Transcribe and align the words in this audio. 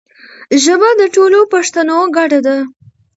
ژبه 0.63 0.89
د 0.99 1.01
ټولو 1.15 1.39
پښتانو 1.53 1.97
ګډه 2.17 2.39
ده. 2.45 2.57